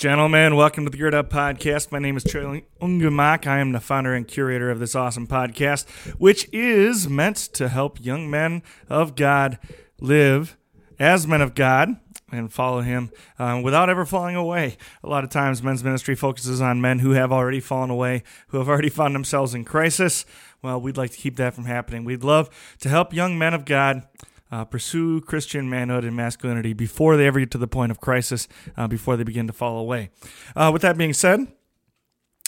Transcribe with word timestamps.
Gentlemen, 0.00 0.56
welcome 0.56 0.84
to 0.86 0.90
the 0.90 0.96
Gird 0.96 1.14
Up 1.14 1.28
Podcast. 1.28 1.92
My 1.92 1.98
name 1.98 2.16
is 2.16 2.24
Charlie 2.24 2.64
Ungemak. 2.80 3.46
I 3.46 3.58
am 3.58 3.72
the 3.72 3.80
founder 3.80 4.14
and 4.14 4.26
curator 4.26 4.70
of 4.70 4.78
this 4.78 4.94
awesome 4.94 5.26
podcast, 5.26 5.86
which 6.16 6.48
is 6.54 7.06
meant 7.06 7.36
to 7.36 7.68
help 7.68 8.02
young 8.02 8.30
men 8.30 8.62
of 8.88 9.14
God 9.14 9.58
live 10.00 10.56
as 10.98 11.26
men 11.26 11.42
of 11.42 11.54
God 11.54 12.00
and 12.32 12.50
follow 12.50 12.80
Him 12.80 13.10
um, 13.38 13.60
without 13.60 13.90
ever 13.90 14.06
falling 14.06 14.36
away. 14.36 14.78
A 15.04 15.06
lot 15.06 15.22
of 15.22 15.28
times, 15.28 15.62
men's 15.62 15.84
ministry 15.84 16.14
focuses 16.14 16.62
on 16.62 16.80
men 16.80 17.00
who 17.00 17.10
have 17.10 17.30
already 17.30 17.60
fallen 17.60 17.90
away, 17.90 18.22
who 18.48 18.56
have 18.56 18.70
already 18.70 18.88
found 18.88 19.14
themselves 19.14 19.52
in 19.52 19.66
crisis. 19.66 20.24
Well, 20.62 20.80
we'd 20.80 20.96
like 20.96 21.10
to 21.10 21.18
keep 21.18 21.36
that 21.36 21.52
from 21.52 21.66
happening. 21.66 22.04
We'd 22.04 22.24
love 22.24 22.48
to 22.80 22.88
help 22.88 23.12
young 23.12 23.36
men 23.36 23.52
of 23.52 23.66
God 23.66 24.08
uh, 24.50 24.64
pursue 24.64 25.20
Christian 25.20 25.68
manhood 25.68 26.04
and 26.04 26.16
masculinity 26.16 26.72
before 26.72 27.16
they 27.16 27.26
ever 27.26 27.40
get 27.40 27.50
to 27.52 27.58
the 27.58 27.68
point 27.68 27.90
of 27.90 28.00
crisis, 28.00 28.48
uh, 28.76 28.88
before 28.88 29.16
they 29.16 29.24
begin 29.24 29.46
to 29.46 29.52
fall 29.52 29.78
away. 29.78 30.10
Uh, 30.56 30.70
with 30.72 30.82
that 30.82 30.96
being 30.96 31.12
said, 31.12 31.46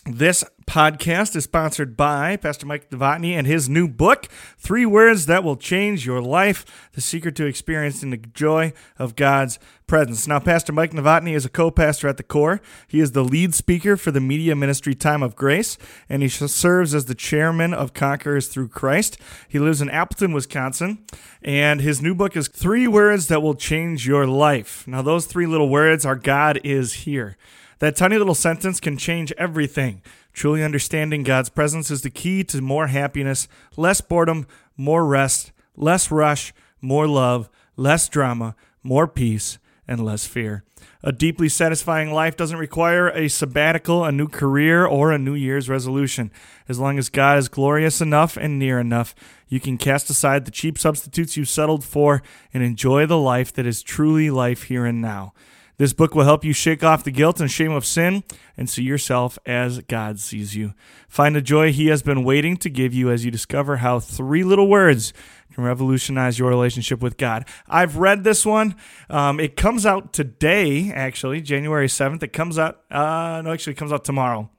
this 0.05 0.43
podcast 0.67 1.37
is 1.37 1.45
sponsored 1.45 1.97
by 1.97 2.37
Pastor 2.37 2.67
Mike 2.67 2.91
Novotny 2.91 3.35
and 3.35 3.47
his 3.47 3.69
new 3.69 3.87
book, 3.87 4.27
Three 4.59 4.85
Words 4.85 5.27
That 5.27 5.45
Will 5.45 5.55
Change 5.55 6.05
Your 6.05 6.21
Life 6.21 6.91
The 6.95 7.01
Secret 7.01 7.37
to 7.37 7.47
Experiencing 7.47 8.11
the 8.11 8.17
Joy 8.17 8.73
of 8.99 9.15
God's 9.15 9.61
Presence. 9.87 10.27
Now, 10.27 10.41
Pastor 10.41 10.73
Mike 10.73 10.91
Novotny 10.91 11.37
is 11.37 11.45
a 11.45 11.49
co 11.49 11.71
pastor 11.71 12.09
at 12.09 12.17
the 12.17 12.25
core. 12.25 12.61
He 12.89 12.99
is 12.99 13.13
the 13.13 13.23
lead 13.23 13.55
speaker 13.55 13.97
for 13.97 14.11
the 14.11 14.21
media 14.21 14.57
ministry 14.57 14.97
Time 14.97 15.23
of 15.23 15.37
Grace, 15.37 15.79
and 16.09 16.21
he 16.21 16.29
serves 16.29 16.97
as 16.97 17.05
the 17.05 17.15
chairman 17.15 17.73
of 17.73 17.95
Conquerors 17.95 18.49
Through 18.49 18.69
Christ. 18.69 19.19
He 19.49 19.61
lives 19.61 19.81
in 19.81 19.89
Appleton, 19.89 20.33
Wisconsin, 20.33 21.05
and 21.43 21.81
his 21.81 22.03
new 22.03 22.15
book 22.15 22.37
is 22.37 22.49
Three 22.49 22.89
Words 22.89 23.29
That 23.29 23.41
Will 23.41 23.55
Change 23.55 24.05
Your 24.05 24.27
Life. 24.27 24.85
Now, 24.89 25.03
those 25.03 25.27
three 25.27 25.47
little 25.47 25.69
words 25.69 26.05
are 26.05 26.17
God 26.17 26.59
is 26.65 26.93
here. 26.93 27.37
That 27.83 27.97
tiny 27.97 28.17
little 28.17 28.37
sentence 28.37 28.79
can 28.79 28.97
change 28.97 29.33
everything. 29.37 30.03
Truly 30.33 30.63
understanding 30.63 31.25
God's 31.25 31.49
presence 31.49 31.91
is 31.91 32.03
the 32.03 32.11
key 32.11 32.45
to 32.45 32.63
more 32.63 32.87
happiness, 32.87 33.49
less 33.77 34.01
boredom, 34.01 34.47
more 34.77 35.05
rest, 35.05 35.51
less 35.75 36.09
rush, 36.09 36.55
more 36.81 37.09
love, 37.09 37.51
less 37.77 38.09
drama, 38.09 38.55
more 38.85 39.09
peace, 39.09 39.59
and 39.89 40.05
less 40.05 40.27
fear. 40.27 40.63
A 41.03 41.11
deeply 41.11 41.49
satisfying 41.49 42.13
life 42.13 42.37
doesn't 42.37 42.57
require 42.57 43.09
a 43.09 43.27
sabbatical, 43.27 44.05
a 44.05 44.13
new 44.13 44.29
career, 44.29 44.87
or 44.87 45.11
a 45.11 45.19
New 45.19 45.35
Year's 45.35 45.69
resolution. 45.69 46.31
As 46.69 46.79
long 46.79 47.01
as 47.01 47.09
God 47.09 47.39
is 47.39 47.49
glorious 47.49 48.01
enough 48.01 48.37
and 48.37 48.61
near 48.61 48.79
enough, 48.79 49.13
you 49.49 49.59
can 49.59 49.77
cast 49.77 50.09
aside 50.09 50.45
the 50.45 50.53
cheap 50.53 50.79
substitutes 50.79 51.37
you've 51.37 51.49
settled 51.49 51.83
for 51.83 52.23
and 52.55 52.63
enjoy 52.63 53.07
the 53.07 53.19
life 53.19 53.53
that 53.55 53.67
is 53.67 53.83
truly 53.83 54.31
life 54.31 54.63
here 54.65 54.87
and 54.87 55.03
now. 55.03 55.33
This 55.79 55.93
book 55.93 56.15
will 56.15 56.25
help 56.25 56.45
you 56.45 56.53
shake 56.53 56.85
off 56.85 57.05
the 57.05 57.11
guilt 57.11 57.41
and 57.41 57.51
shame 57.51 57.73
of 57.73 57.87
sin 57.87 58.25
and 58.57 58.69
see 58.69 58.83
yourself 58.83 59.39
as 59.47 59.81
God 59.81 60.21
sees 60.21 60.55
you. 60.55 60.75
Find 61.09 61.35
the 61.35 61.43
joy 61.43 61.73
He 61.73 61.87
has 61.87 62.03
been 62.03 62.25
waiting 62.25 62.57
to 62.59 62.71
give 62.71 62.93
you 62.95 63.11
as 63.11 63.25
you 63.25 63.31
discover 63.31 63.79
how 63.79 63.99
three 63.99 64.45
little 64.45 64.69
words 64.69 65.13
can 65.53 65.65
revolutionize 65.65 66.39
your 66.39 66.49
relationship 66.49 67.01
with 67.01 67.17
God. 67.17 67.47
I've 67.69 67.97
read 67.97 68.25
this 68.25 68.47
one. 68.47 68.77
Um, 69.11 69.41
it 69.41 69.57
comes 69.57 69.85
out 69.85 70.13
today, 70.13 70.93
actually, 70.93 71.41
January 71.41 71.89
7th. 71.89 72.23
It 72.23 72.33
comes 72.33 72.59
out, 72.59 72.83
uh, 72.91 73.43
no, 73.43 73.53
actually, 73.53 73.73
it 73.73 73.79
comes 73.79 73.93
out 73.93 74.05
tomorrow 74.05 74.51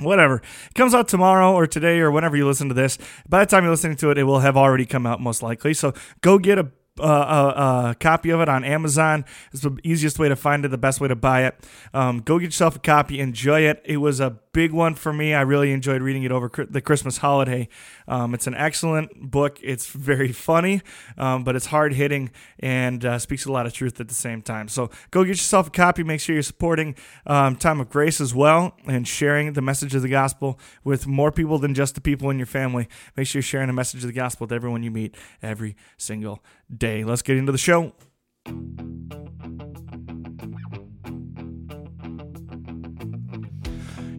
whatever. 0.00 0.36
It 0.36 0.74
comes 0.74 0.94
out 0.94 1.08
tomorrow 1.08 1.52
or 1.52 1.66
today 1.66 1.98
or 2.00 2.10
whenever 2.10 2.36
you 2.36 2.46
listen 2.46 2.68
to 2.68 2.74
this. 2.74 2.98
By 3.28 3.40
the 3.40 3.50
time 3.50 3.64
you're 3.64 3.70
listening 3.70 3.96
to 3.98 4.10
it, 4.10 4.18
it 4.18 4.24
will 4.24 4.40
have 4.40 4.56
already 4.56 4.86
come 4.86 5.06
out 5.06 5.20
most 5.20 5.42
likely. 5.42 5.74
So 5.74 5.92
go 6.20 6.38
get 6.38 6.58
a 6.58 6.70
a, 7.06 7.90
a, 7.90 7.96
copy 7.98 8.30
of 8.30 8.40
it 8.40 8.48
on 8.48 8.64
Amazon. 8.64 9.24
It's 9.52 9.62
the 9.62 9.76
easiest 9.82 10.18
way 10.18 10.28
to 10.28 10.36
find 10.36 10.64
it, 10.64 10.68
the 10.68 10.78
best 10.78 11.00
way 11.00 11.08
to 11.08 11.16
buy 11.16 11.44
it. 11.44 11.54
Um, 11.92 12.20
go 12.20 12.38
get 12.38 12.46
yourself 12.46 12.76
a 12.76 12.78
copy, 12.78 13.20
enjoy 13.20 13.62
it. 13.62 13.82
It 13.84 13.98
was 13.98 14.20
a 14.20 14.38
big 14.52 14.72
one 14.72 14.94
for 14.94 15.12
me. 15.12 15.32
I 15.32 15.42
really 15.42 15.72
enjoyed 15.72 16.02
reading 16.02 16.24
it 16.24 16.32
over 16.32 16.50
the 16.68 16.80
Christmas 16.80 17.18
holiday. 17.18 17.68
Um, 18.08 18.34
it's 18.34 18.46
an 18.46 18.54
excellent 18.54 19.30
book. 19.30 19.58
It's 19.62 19.88
very 19.88 20.32
funny, 20.32 20.82
um, 21.16 21.44
but 21.44 21.54
it's 21.54 21.66
hard 21.66 21.94
hitting 21.94 22.30
and 22.58 23.04
uh, 23.04 23.18
speaks 23.18 23.44
a 23.44 23.52
lot 23.52 23.66
of 23.66 23.72
truth 23.72 24.00
at 24.00 24.08
the 24.08 24.14
same 24.14 24.42
time. 24.42 24.68
So 24.68 24.90
go 25.10 25.22
get 25.22 25.30
yourself 25.30 25.68
a 25.68 25.70
copy. 25.70 26.02
Make 26.02 26.20
sure 26.20 26.34
you're 26.34 26.42
supporting 26.42 26.96
um, 27.26 27.56
Time 27.56 27.80
of 27.80 27.90
Grace 27.90 28.20
as 28.20 28.34
well 28.34 28.76
and 28.86 29.06
sharing 29.06 29.52
the 29.52 29.62
message 29.62 29.94
of 29.94 30.02
the 30.02 30.08
gospel 30.08 30.58
with 30.84 31.06
more 31.06 31.30
people 31.30 31.58
than 31.58 31.74
just 31.74 31.94
the 31.94 32.00
people 32.00 32.30
in 32.30 32.38
your 32.38 32.46
family. 32.46 32.88
Make 33.16 33.26
sure 33.26 33.38
you're 33.38 33.44
sharing 33.44 33.68
the 33.68 33.72
message 33.72 34.02
of 34.02 34.08
the 34.08 34.14
gospel 34.14 34.46
with 34.46 34.52
everyone 34.52 34.82
you 34.82 34.90
meet 34.90 35.14
every 35.42 35.76
single 35.96 36.42
day. 36.76 37.04
Let's 37.04 37.22
get 37.22 37.36
into 37.36 37.52
the 37.52 37.58
show. 37.58 37.92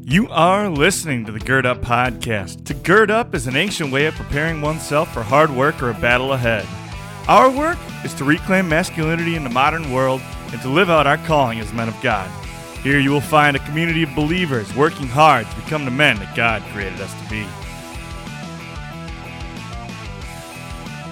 You 0.03 0.27
are 0.29 0.69
listening 0.69 1.25
to 1.25 1.31
the 1.31 1.39
Gird 1.39 1.65
Up 1.65 1.81
Podcast. 1.81 2.65
To 2.65 2.73
gird 2.73 3.09
up 3.09 3.33
is 3.33 3.47
an 3.47 3.55
ancient 3.55 3.93
way 3.93 4.07
of 4.07 4.13
preparing 4.15 4.61
oneself 4.61 5.13
for 5.13 5.23
hard 5.23 5.49
work 5.49 5.81
or 5.81 5.89
a 5.89 5.93
battle 5.93 6.33
ahead. 6.33 6.67
Our 7.29 7.49
work 7.49 7.77
is 8.03 8.13
to 8.15 8.25
reclaim 8.25 8.67
masculinity 8.67 9.35
in 9.35 9.45
the 9.45 9.49
modern 9.49 9.89
world 9.93 10.19
and 10.51 10.61
to 10.63 10.69
live 10.69 10.89
out 10.89 11.07
our 11.07 11.17
calling 11.19 11.61
as 11.61 11.71
men 11.71 11.87
of 11.87 11.95
God. 12.01 12.29
Here 12.83 12.99
you 12.99 13.11
will 13.11 13.21
find 13.21 13.55
a 13.55 13.65
community 13.65 14.03
of 14.03 14.13
believers 14.13 14.75
working 14.75 15.07
hard 15.07 15.49
to 15.49 15.55
become 15.55 15.85
the 15.85 15.91
men 15.91 16.17
that 16.17 16.35
God 16.35 16.61
created 16.73 16.99
us 16.99 17.13
to 17.23 17.29
be. 17.29 17.45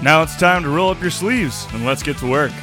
Now 0.02 0.22
it's 0.22 0.38
time 0.38 0.64
to 0.64 0.70
roll 0.70 0.92
up 0.92 1.02
your 1.02 1.12
sleeves 1.12 1.68
and 1.74 1.86
let's 1.86 2.02
get 2.02 2.18
to 2.20 2.30
work. 2.30 2.54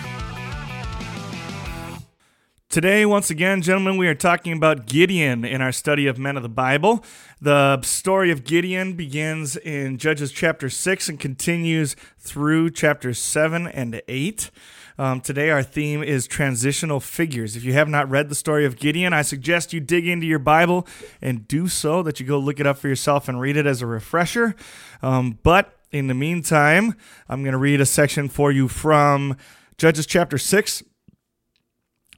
Today, 2.70 3.04
once 3.04 3.28
again, 3.28 3.60
gentlemen, 3.60 3.98
we 3.98 4.08
are 4.08 4.14
talking 4.14 4.54
about 4.54 4.86
Gideon 4.86 5.44
in 5.44 5.60
our 5.60 5.72
study 5.72 6.06
of 6.06 6.18
men 6.18 6.38
of 6.38 6.42
the 6.42 6.48
Bible. 6.48 7.04
The 7.40 7.82
story 7.82 8.30
of 8.30 8.44
Gideon 8.44 8.94
begins 8.94 9.54
in 9.56 9.98
Judges 9.98 10.32
chapter 10.32 10.70
6 10.70 11.10
and 11.10 11.20
continues 11.20 11.94
through 12.18 12.70
chapters 12.70 13.18
7 13.18 13.66
and 13.66 14.00
8. 14.08 14.50
Um, 14.98 15.20
today, 15.20 15.50
our 15.50 15.62
theme 15.62 16.02
is 16.02 16.26
transitional 16.26 17.00
figures. 17.00 17.54
If 17.54 17.64
you 17.64 17.74
have 17.74 17.88
not 17.88 18.08
read 18.08 18.30
the 18.30 18.34
story 18.34 18.64
of 18.64 18.76
Gideon, 18.76 19.12
I 19.12 19.20
suggest 19.20 19.74
you 19.74 19.80
dig 19.80 20.08
into 20.08 20.26
your 20.26 20.38
Bible 20.38 20.86
and 21.20 21.46
do 21.46 21.68
so, 21.68 22.02
that 22.02 22.18
you 22.18 22.24
go 22.24 22.38
look 22.38 22.60
it 22.60 22.66
up 22.66 22.78
for 22.78 22.88
yourself 22.88 23.28
and 23.28 23.38
read 23.38 23.58
it 23.58 23.66
as 23.66 23.82
a 23.82 23.86
refresher. 23.86 24.56
Um, 25.02 25.38
but 25.42 25.75
in 25.92 26.06
the 26.08 26.14
meantime, 26.14 26.94
I'm 27.28 27.42
going 27.42 27.52
to 27.52 27.58
read 27.58 27.80
a 27.80 27.86
section 27.86 28.28
for 28.28 28.50
you 28.50 28.68
from 28.68 29.36
Judges 29.78 30.06
chapter 30.06 30.38
6, 30.38 30.82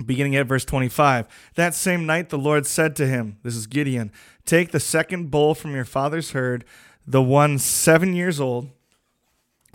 beginning 0.05 0.37
at 0.37 0.47
verse 0.47 0.65
25. 0.65 1.27
That 1.55 1.75
same 1.75 2.07
night 2.07 2.31
the 2.31 2.39
Lord 2.39 2.67
said 2.67 2.97
to 2.97 3.07
him, 3.07 3.39
This 3.43 3.57
is 3.57 3.67
Gideon, 3.67 4.13
take 4.45 4.71
the 4.71 4.81
second 4.81 5.31
bull 5.31 5.55
from 5.55 5.75
your 5.75 5.85
father's 5.85 6.31
herd, 6.33 6.65
the 7.07 7.23
one 7.23 7.59
seven 7.59 8.15
years 8.15 8.41
old, 8.41 8.69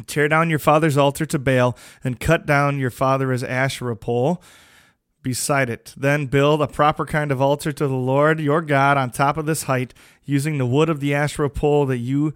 tear 0.08 0.28
down 0.28 0.50
your 0.50 0.60
father's 0.60 0.98
altar 0.98 1.26
to 1.26 1.40
Baal, 1.40 1.78
and 2.04 2.20
cut 2.20 2.46
down 2.46 2.80
your 2.80 2.92
father's 2.92 3.44
Asherah 3.44 3.96
pole 3.96 4.42
beside 5.22 5.70
it. 5.70 5.94
Then 5.96 6.26
build 6.26 6.62
a 6.62 6.68
proper 6.68 7.06
kind 7.06 7.32
of 7.32 7.42
altar 7.42 7.72
to 7.72 7.88
the 7.88 7.94
Lord 7.94 8.40
your 8.40 8.62
God 8.62 8.98
on 8.98 9.10
top 9.10 9.38
of 9.38 9.46
this 9.46 9.64
height, 9.64 9.94
using 10.26 10.58
the 10.58 10.66
wood 10.66 10.90
of 10.90 11.00
the 11.00 11.14
Asherah 11.14 11.50
pole 11.50 11.86
that 11.86 11.98
you 11.98 12.34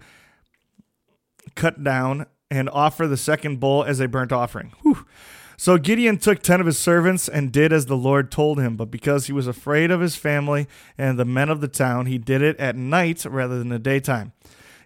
cut 1.58 1.84
down, 1.84 2.26
and 2.50 2.70
offer 2.70 3.06
the 3.06 3.16
second 3.16 3.60
bull 3.60 3.84
as 3.84 4.00
a 4.00 4.08
burnt 4.08 4.32
offering. 4.32 4.72
Whew. 4.82 5.04
So 5.58 5.76
Gideon 5.76 6.18
took 6.18 6.40
ten 6.40 6.60
of 6.60 6.66
his 6.66 6.78
servants 6.78 7.28
and 7.28 7.50
did 7.50 7.72
as 7.72 7.86
the 7.86 7.96
Lord 7.96 8.30
told 8.30 8.60
him. 8.60 8.76
But 8.76 8.92
because 8.92 9.26
he 9.26 9.32
was 9.32 9.48
afraid 9.48 9.90
of 9.90 10.00
his 10.00 10.14
family 10.14 10.68
and 10.96 11.18
the 11.18 11.24
men 11.24 11.48
of 11.48 11.60
the 11.60 11.68
town, 11.68 12.06
he 12.06 12.16
did 12.16 12.42
it 12.42 12.56
at 12.60 12.76
night 12.76 13.24
rather 13.24 13.58
than 13.58 13.68
the 13.68 13.78
daytime. 13.80 14.32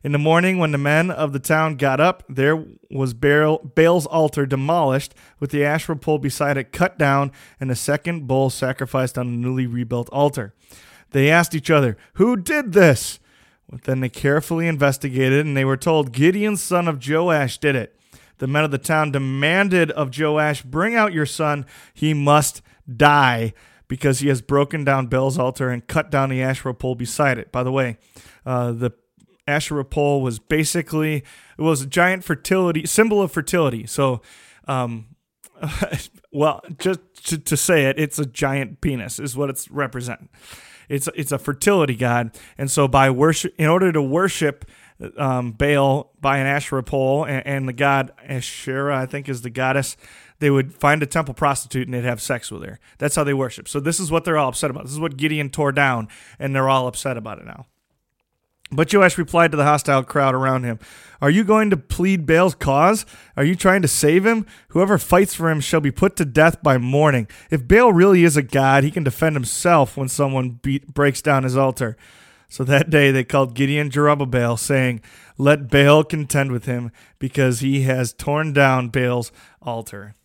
In 0.02 0.12
the 0.12 0.18
morning, 0.18 0.58
when 0.58 0.72
the 0.72 0.78
men 0.78 1.10
of 1.10 1.32
the 1.32 1.38
town 1.38 1.76
got 1.76 2.00
up, 2.00 2.24
there 2.28 2.64
was 2.90 3.14
Baal's 3.14 4.06
altar 4.06 4.46
demolished, 4.46 5.14
with 5.38 5.50
the 5.50 5.64
Asherah 5.64 5.96
pole 5.96 6.18
beside 6.18 6.56
it 6.56 6.72
cut 6.72 6.98
down, 6.98 7.30
and 7.60 7.70
a 7.70 7.76
second 7.76 8.26
bull 8.26 8.50
sacrificed 8.50 9.16
on 9.16 9.26
the 9.26 9.36
newly 9.36 9.66
rebuilt 9.66 10.08
altar. 10.10 10.54
They 11.10 11.30
asked 11.30 11.54
each 11.54 11.70
other, 11.70 11.96
Who 12.14 12.36
did 12.36 12.72
this? 12.72 13.20
Then 13.84 14.00
they 14.00 14.08
carefully 14.08 14.68
investigated, 14.68 15.46
and 15.46 15.56
they 15.56 15.64
were 15.64 15.76
told, 15.76 16.12
Gideon, 16.12 16.56
son 16.56 16.88
of 16.88 17.06
Joash, 17.06 17.58
did 17.58 17.74
it 17.74 17.98
the 18.42 18.48
men 18.48 18.64
of 18.64 18.72
the 18.72 18.78
town 18.78 19.12
demanded 19.12 19.92
of 19.92 20.18
Joash, 20.18 20.62
Bring 20.62 20.96
out 20.96 21.12
your 21.12 21.26
son, 21.26 21.64
he 21.94 22.12
must 22.12 22.60
die, 22.92 23.54
because 23.86 24.18
he 24.18 24.26
has 24.26 24.42
broken 24.42 24.82
down 24.82 25.06
Baal's 25.06 25.38
altar 25.38 25.70
and 25.70 25.86
cut 25.86 26.10
down 26.10 26.28
the 26.28 26.42
Asherah 26.42 26.74
pole 26.74 26.96
beside 26.96 27.38
it. 27.38 27.52
By 27.52 27.62
the 27.62 27.70
way, 27.70 27.98
uh, 28.44 28.72
the 28.72 28.90
Asherah 29.46 29.84
pole 29.84 30.22
was 30.22 30.40
basically 30.40 31.18
it 31.56 31.62
was 31.62 31.82
a 31.82 31.86
giant 31.86 32.24
fertility 32.24 32.84
symbol 32.84 33.22
of 33.22 33.30
fertility. 33.30 33.86
So, 33.86 34.22
um, 34.66 35.14
well, 36.32 36.62
just 36.78 36.98
to, 37.26 37.38
to, 37.38 37.56
say 37.56 37.84
it, 37.84 37.96
it's 37.96 38.18
a 38.18 38.26
giant 38.26 38.80
penis 38.80 39.20
is 39.20 39.36
what 39.36 39.50
it's 39.50 39.70
represent. 39.70 40.28
It's 40.88 41.08
it's 41.14 41.32
a 41.32 41.38
fertility 41.38 41.96
god, 41.96 42.36
and 42.58 42.70
so 42.70 42.88
by 42.88 43.10
worship, 43.10 43.54
in 43.58 43.68
order 43.68 43.92
to 43.92 44.02
worship 44.02 44.64
um, 45.16 45.52
Baal 45.52 46.12
by 46.20 46.38
an 46.38 46.46
Asherah 46.46 46.82
pole, 46.82 47.24
and, 47.24 47.46
and, 47.46 47.68
the 47.68 47.72
god 47.72 48.12
Asherah, 48.26 48.96
I 48.96 49.06
think, 49.06 49.28
is 49.28 49.42
the 49.42 49.50
goddess 49.50 49.96
they 50.42 50.50
would 50.50 50.74
find 50.74 51.02
a 51.04 51.06
temple 51.06 51.34
prostitute 51.34 51.86
and 51.86 51.94
they'd 51.94 52.02
have 52.02 52.20
sex 52.20 52.50
with 52.50 52.64
her. 52.64 52.80
That's 52.98 53.14
how 53.14 53.22
they 53.22 53.32
worship. 53.32 53.68
So 53.68 53.78
this 53.78 54.00
is 54.00 54.10
what 54.10 54.24
they're 54.24 54.36
all 54.36 54.48
upset 54.48 54.70
about. 54.70 54.82
This 54.82 54.92
is 54.92 54.98
what 54.98 55.16
Gideon 55.16 55.50
tore 55.50 55.70
down, 55.70 56.08
and 56.36 56.52
they're 56.54 56.68
all 56.68 56.88
upset 56.88 57.16
about 57.16 57.38
it 57.38 57.46
now. 57.46 57.66
But 58.72 58.92
Joash 58.92 59.18
replied 59.18 59.50
to 59.50 59.56
the 59.58 59.64
hostile 59.64 60.02
crowd 60.02 60.34
around 60.34 60.64
him 60.64 60.78
Are 61.20 61.30
you 61.30 61.44
going 61.44 61.70
to 61.70 61.76
plead 61.76 62.26
Baal's 62.26 62.54
cause? 62.54 63.04
Are 63.36 63.44
you 63.44 63.54
trying 63.54 63.82
to 63.82 63.88
save 63.88 64.24
him? 64.24 64.46
Whoever 64.68 64.96
fights 64.96 65.34
for 65.34 65.50
him 65.50 65.60
shall 65.60 65.80
be 65.80 65.90
put 65.90 66.16
to 66.16 66.24
death 66.24 66.62
by 66.62 66.78
morning. 66.78 67.28
If 67.50 67.68
Baal 67.68 67.92
really 67.92 68.24
is 68.24 68.36
a 68.36 68.42
god, 68.42 68.82
he 68.82 68.90
can 68.90 69.04
defend 69.04 69.36
himself 69.36 69.96
when 69.96 70.08
someone 70.08 70.60
beat, 70.62 70.94
breaks 70.94 71.20
down 71.20 71.42
his 71.42 71.56
altar. 71.56 71.96
So 72.48 72.64
that 72.64 72.90
day 72.90 73.10
they 73.10 73.24
called 73.24 73.54
Gideon 73.54 73.90
Jerubbaal, 73.90 74.58
saying, 74.58 75.00
Let 75.38 75.70
Baal 75.70 76.04
contend 76.04 76.52
with 76.52 76.66
him, 76.66 76.92
because 77.18 77.60
he 77.60 77.82
has 77.82 78.12
torn 78.12 78.52
down 78.52 78.90
Baal's 78.90 79.32
altar. 79.62 80.16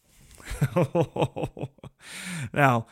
now, 2.54 2.86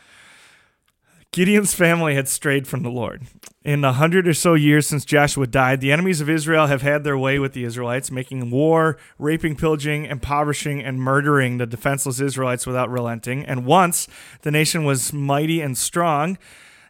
Gideon's 1.36 1.74
family 1.74 2.16
had 2.16 2.30
strayed 2.30 2.66
from 2.66 2.82
the 2.82 2.90
Lord. 2.90 3.24
In 3.66 3.82
the 3.82 3.92
hundred 3.94 4.26
or 4.26 4.34
so 4.34 4.54
years 4.54 4.88
since 4.88 5.04
Joshua 5.04 5.46
died, 5.46 5.82
the 5.82 5.92
enemies 5.92 6.22
of 6.22 6.30
Israel 6.30 6.68
have 6.68 6.82
had 6.82 7.04
their 7.04 7.18
way 7.18 7.40
with 7.40 7.52
the 7.52 7.66
Israelites, 7.66 8.10
making 8.10 8.52
war, 8.52 8.98
raping, 9.20 9.58
pillaging, 9.58 10.06
impoverishing, 10.06 10.82
and 10.82 10.98
murdering 10.98 11.58
the 11.58 11.66
defenseless 11.66 12.22
Israelites 12.22 12.66
without 12.66 12.90
relenting. 12.90 13.44
And 13.44 13.66
once 13.66 14.08
the 14.44 14.52
nation 14.52 14.86
was 14.86 15.12
mighty 15.12 15.60
and 15.60 15.78
strong, 15.78 16.38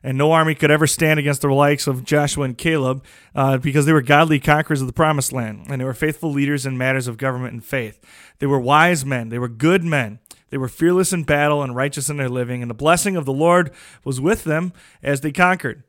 and 0.05 0.19
no 0.19 0.31
army 0.31 0.53
could 0.53 0.69
ever 0.69 0.85
stand 0.85 1.19
against 1.19 1.41
the 1.41 1.49
likes 1.49 1.87
of 1.87 2.03
Joshua 2.03 2.45
and 2.45 2.55
Caleb 2.55 3.03
uh, 3.33 3.57
because 3.57 3.87
they 3.87 3.91
were 3.91 4.03
godly 4.03 4.39
conquerors 4.39 4.79
of 4.79 4.85
the 4.85 4.93
promised 4.93 5.33
land, 5.33 5.65
and 5.67 5.81
they 5.81 5.85
were 5.85 5.95
faithful 5.95 6.31
leaders 6.31 6.63
in 6.63 6.77
matters 6.77 7.07
of 7.07 7.17
government 7.17 7.53
and 7.53 7.65
faith. 7.65 7.99
They 8.37 8.45
were 8.45 8.59
wise 8.59 9.03
men, 9.03 9.29
they 9.29 9.39
were 9.39 9.49
good 9.49 9.83
men. 9.83 10.19
They 10.51 10.59
were 10.59 10.69
fearless 10.69 11.11
in 11.11 11.23
battle 11.23 11.63
and 11.63 11.75
righteous 11.75 12.07
in 12.07 12.17
their 12.17 12.29
living, 12.29 12.61
and 12.61 12.69
the 12.69 12.75
blessing 12.75 13.17
of 13.17 13.25
the 13.25 13.33
Lord 13.33 13.71
was 14.03 14.21
with 14.21 14.43
them 14.43 14.73
as 15.01 15.21
they 15.21 15.31
conquered. 15.31 15.83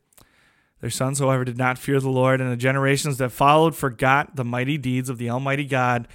Their 0.80 0.90
sons, 0.90 1.18
however, 1.18 1.44
did 1.44 1.58
not 1.58 1.78
fear 1.78 2.00
the 2.00 2.08
Lord, 2.08 2.40
and 2.40 2.50
the 2.50 2.56
generations 2.56 3.18
that 3.18 3.30
followed 3.30 3.76
forgot 3.76 4.34
the 4.34 4.44
mighty 4.44 4.78
deeds 4.78 5.10
of 5.10 5.18
the 5.18 5.28
Almighty 5.28 5.66
God 5.66 6.08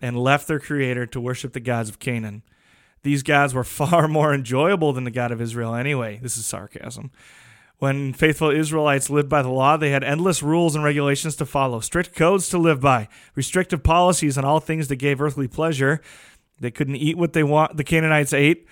and 0.00 0.16
left 0.16 0.46
their 0.46 0.60
Creator 0.60 1.06
to 1.06 1.20
worship 1.20 1.52
the 1.52 1.60
gods 1.60 1.90
of 1.90 1.98
Canaan. 1.98 2.42
These 3.02 3.22
gods 3.22 3.54
were 3.54 3.64
far 3.64 4.08
more 4.08 4.34
enjoyable 4.34 4.92
than 4.92 5.04
the 5.04 5.10
God 5.10 5.32
of 5.32 5.40
Israel 5.40 5.74
anyway. 5.74 6.18
This 6.22 6.36
is 6.36 6.46
sarcasm. 6.46 7.10
When 7.78 8.12
faithful 8.12 8.50
Israelites 8.50 9.08
lived 9.08 9.30
by 9.30 9.40
the 9.40 9.48
law, 9.48 9.78
they 9.78 9.90
had 9.90 10.04
endless 10.04 10.42
rules 10.42 10.74
and 10.74 10.84
regulations 10.84 11.34
to 11.36 11.46
follow, 11.46 11.80
strict 11.80 12.14
codes 12.14 12.50
to 12.50 12.58
live 12.58 12.80
by, 12.80 13.08
restrictive 13.34 13.82
policies 13.82 14.36
on 14.36 14.44
all 14.44 14.60
things 14.60 14.88
that 14.88 14.96
gave 14.96 15.18
earthly 15.18 15.48
pleasure, 15.48 16.02
they 16.60 16.70
couldn't 16.70 16.96
eat 16.96 17.16
what 17.16 17.32
they 17.32 17.42
want. 17.42 17.76
The 17.76 17.84
Canaanites 17.84 18.32
ate. 18.32 18.66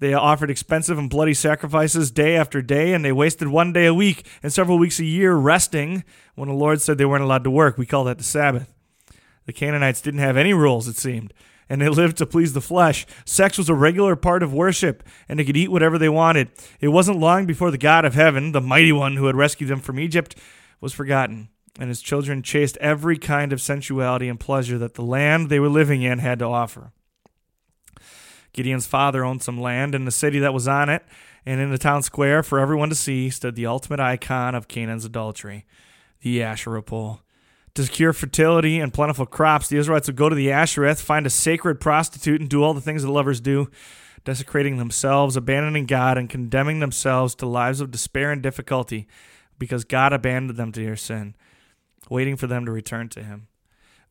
They 0.00 0.12
offered 0.12 0.50
expensive 0.50 0.98
and 0.98 1.08
bloody 1.08 1.34
sacrifices 1.34 2.10
day 2.10 2.36
after 2.36 2.60
day, 2.60 2.94
and 2.94 3.04
they 3.04 3.12
wasted 3.12 3.48
one 3.48 3.72
day 3.72 3.86
a 3.86 3.94
week 3.94 4.26
and 4.42 4.52
several 4.52 4.78
weeks 4.78 4.98
a 4.98 5.04
year 5.04 5.34
resting 5.34 6.04
when 6.34 6.48
the 6.48 6.54
Lord 6.54 6.80
said 6.80 6.98
they 6.98 7.04
weren't 7.04 7.22
allowed 7.22 7.44
to 7.44 7.50
work. 7.50 7.78
We 7.78 7.86
call 7.86 8.04
that 8.04 8.18
the 8.18 8.24
Sabbath. 8.24 8.72
The 9.46 9.52
Canaanites 9.52 10.00
didn't 10.00 10.20
have 10.20 10.36
any 10.36 10.52
rules, 10.52 10.88
it 10.88 10.96
seemed, 10.96 11.32
and 11.68 11.80
they 11.80 11.88
lived 11.88 12.18
to 12.18 12.26
please 12.26 12.52
the 12.52 12.60
flesh. 12.60 13.06
Sex 13.24 13.58
was 13.58 13.68
a 13.68 13.74
regular 13.74 14.16
part 14.16 14.42
of 14.42 14.52
worship, 14.52 15.02
and 15.28 15.38
they 15.38 15.44
could 15.44 15.56
eat 15.56 15.70
whatever 15.70 15.98
they 15.98 16.08
wanted. 16.08 16.50
It 16.80 16.88
wasn't 16.88 17.20
long 17.20 17.46
before 17.46 17.70
the 17.70 17.78
God 17.78 18.04
of 18.04 18.14
heaven, 18.14 18.52
the 18.52 18.60
mighty 18.60 18.92
one 18.92 19.16
who 19.16 19.26
had 19.26 19.36
rescued 19.36 19.70
them 19.70 19.80
from 19.80 19.98
Egypt, 19.98 20.36
was 20.80 20.92
forgotten, 20.92 21.48
and 21.78 21.88
his 21.88 22.02
children 22.02 22.42
chased 22.42 22.76
every 22.78 23.16
kind 23.16 23.52
of 23.52 23.60
sensuality 23.60 24.28
and 24.28 24.38
pleasure 24.38 24.78
that 24.78 24.94
the 24.94 25.02
land 25.02 25.48
they 25.48 25.60
were 25.60 25.68
living 25.68 26.02
in 26.02 26.18
had 26.18 26.38
to 26.40 26.44
offer. 26.44 26.92
Gideon's 28.52 28.86
father 28.86 29.24
owned 29.24 29.42
some 29.42 29.60
land 29.60 29.94
in 29.94 30.04
the 30.04 30.10
city 30.10 30.38
that 30.38 30.54
was 30.54 30.68
on 30.68 30.88
it, 30.88 31.02
and 31.44 31.60
in 31.60 31.70
the 31.70 31.78
town 31.78 32.02
square 32.02 32.42
for 32.42 32.58
everyone 32.58 32.88
to 32.88 32.94
see 32.94 33.28
stood 33.28 33.56
the 33.56 33.66
ultimate 33.66 34.00
icon 34.00 34.54
of 34.54 34.68
Canaan's 34.68 35.04
adultery, 35.04 35.66
the 36.22 36.42
Asherah 36.42 36.82
pole. 36.82 37.20
To 37.74 37.84
secure 37.84 38.12
fertility 38.12 38.78
and 38.78 38.94
plentiful 38.94 39.26
crops, 39.26 39.66
the 39.66 39.78
Israelites 39.78 40.06
would 40.06 40.16
go 40.16 40.28
to 40.28 40.36
the 40.36 40.48
Ashereth, 40.48 41.00
find 41.00 41.26
a 41.26 41.30
sacred 41.30 41.80
prostitute, 41.80 42.40
and 42.40 42.48
do 42.48 42.62
all 42.62 42.72
the 42.72 42.80
things 42.80 43.02
that 43.02 43.10
lovers 43.10 43.40
do, 43.40 43.68
desecrating 44.24 44.78
themselves, 44.78 45.36
abandoning 45.36 45.86
God, 45.86 46.16
and 46.16 46.30
condemning 46.30 46.78
themselves 46.78 47.34
to 47.36 47.46
lives 47.46 47.80
of 47.80 47.90
despair 47.90 48.30
and 48.30 48.42
difficulty 48.42 49.08
because 49.58 49.84
God 49.84 50.12
abandoned 50.12 50.58
them 50.58 50.70
to 50.72 50.84
their 50.84 50.96
sin, 50.96 51.34
waiting 52.08 52.36
for 52.36 52.46
them 52.46 52.64
to 52.64 52.72
return 52.72 53.08
to 53.10 53.22
Him. 53.22 53.48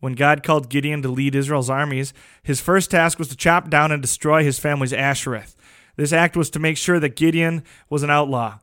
When 0.01 0.13
God 0.13 0.43
called 0.43 0.69
Gideon 0.69 1.01
to 1.03 1.07
lead 1.07 1.33
Israel's 1.33 1.69
armies, 1.69 2.13
his 2.43 2.59
first 2.59 2.91
task 2.91 3.17
was 3.17 3.29
to 3.29 3.37
chop 3.37 3.69
down 3.69 3.89
and 3.93 4.01
destroy 4.01 4.43
his 4.43 4.59
family's 4.59 4.91
Ashereth. 4.91 5.55
This 5.95 6.11
act 6.11 6.35
was 6.35 6.49
to 6.49 6.59
make 6.59 6.75
sure 6.75 6.99
that 6.99 7.15
Gideon 7.15 7.63
was 7.89 8.03
an 8.03 8.09
outlaw. 8.09 8.59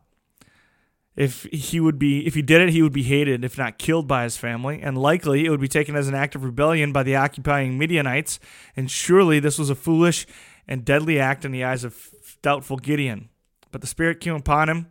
If 1.17 1.43
he 1.45 1.81
would 1.81 1.99
be 1.99 2.27
if 2.27 2.35
he 2.35 2.43
did 2.43 2.61
it, 2.61 2.71
he 2.71 2.83
would 2.83 2.93
be 2.93 3.03
hated, 3.03 3.45
if 3.45 3.59
not 3.59 3.79
killed 3.79 4.07
by 4.07 4.23
his 4.23 4.37
family, 4.37 4.81
and 4.81 4.97
likely 4.97 5.45
it 5.45 5.51
would 5.51 5.61
be 5.61 5.69
taken 5.69 5.97
as 5.97 6.09
an 6.09 6.15
act 6.15 6.35
of 6.35 6.45
rebellion 6.45 6.93
by 6.93 7.03
the 7.03 7.17
occupying 7.17 7.79
Midianites, 7.79 8.39
and 8.77 8.91
surely 8.91 9.41
this 9.41 9.59
was 9.59 9.71
a 9.71 9.75
foolish 9.75 10.27
and 10.69 10.85
deadly 10.85 11.19
act 11.19 11.45
in 11.45 11.53
the 11.53 11.65
eyes 11.65 11.85
of 11.85 12.11
doubtful 12.43 12.77
Gideon. 12.77 13.29
But 13.73 13.81
the 13.81 13.87
Spirit 13.87 14.21
came 14.21 14.35
upon 14.35 14.69
him, 14.69 14.87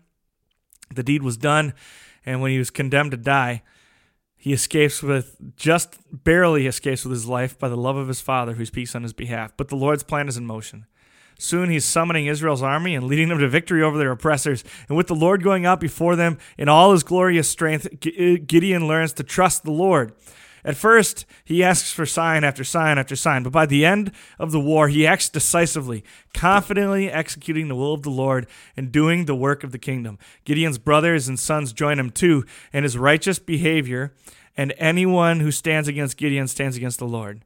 the 0.93 1.03
deed 1.03 1.23
was 1.23 1.37
done, 1.37 1.73
and 2.25 2.41
when 2.41 2.51
he 2.51 2.59
was 2.59 2.69
condemned 2.69 3.11
to 3.11 3.17
die, 3.17 3.63
he 4.35 4.53
escapes 4.53 5.01
with 5.03 5.35
just 5.55 5.97
barely 6.23 6.65
escapes 6.65 7.03
with 7.03 7.11
his 7.11 7.27
life 7.27 7.57
by 7.59 7.69
the 7.69 7.77
love 7.77 7.97
of 7.97 8.07
his 8.07 8.21
father 8.21 8.53
who 8.53 8.65
speaks 8.65 8.95
on 8.95 9.03
his 9.03 9.13
behalf. 9.13 9.53
But 9.57 9.67
the 9.67 9.75
Lord's 9.75 10.03
plan 10.03 10.27
is 10.27 10.37
in 10.37 10.45
motion. 10.45 10.85
Soon 11.41 11.69
he's 11.69 11.85
summoning 11.85 12.25
Israel's 12.25 12.61
army 12.61 12.95
and 12.95 13.07
leading 13.07 13.29
them 13.29 13.39
to 13.39 13.47
victory 13.47 13.81
over 13.81 13.97
their 13.97 14.11
oppressors. 14.11 14.61
And 14.89 14.97
with 14.97 15.07
the 15.07 15.15
Lord 15.15 15.41
going 15.41 15.65
out 15.65 15.79
before 15.79 16.17
them 16.17 16.37
in 16.57 16.67
all 16.67 16.91
his 16.91 17.01
glorious 17.01 17.47
strength, 17.47 17.87
uh, 17.87 18.37
Gideon 18.45 18.87
learns 18.89 19.13
to 19.13 19.23
trust 19.23 19.63
the 19.63 19.71
Lord. 19.71 20.11
At 20.65 20.75
first, 20.75 21.25
he 21.45 21.63
asks 21.63 21.93
for 21.93 22.05
sign 22.05 22.43
after 22.43 22.65
sign 22.65 22.97
after 22.97 23.15
sign, 23.15 23.43
but 23.43 23.53
by 23.53 23.65
the 23.65 23.85
end 23.85 24.11
of 24.37 24.51
the 24.51 24.59
war, 24.59 24.89
he 24.89 25.07
acts 25.07 25.29
decisively, 25.29 26.03
confidently 26.33 27.09
executing 27.09 27.69
the 27.69 27.75
will 27.75 27.93
of 27.93 28.03
the 28.03 28.09
Lord 28.09 28.45
and 28.75 28.91
doing 28.91 29.23
the 29.23 29.35
work 29.35 29.63
of 29.63 29.71
the 29.71 29.79
kingdom. 29.79 30.19
Gideon's 30.43 30.77
brothers 30.77 31.29
and 31.29 31.39
sons 31.39 31.71
join 31.71 31.97
him 31.97 32.09
too, 32.09 32.45
and 32.73 32.83
his 32.83 32.97
righteous 32.97 33.39
behavior, 33.39 34.13
and 34.57 34.73
anyone 34.77 35.39
who 35.39 35.51
stands 35.51 35.87
against 35.87 36.17
Gideon 36.17 36.49
stands 36.49 36.75
against 36.75 36.99
the 36.99 37.07
Lord. 37.07 37.45